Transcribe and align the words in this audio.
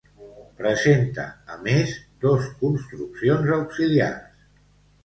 Presenta, 0.61 1.25
a 1.57 1.59
més, 1.67 1.93
dos 2.27 2.49
construccions 2.63 3.55
auxiliars. 3.61 4.47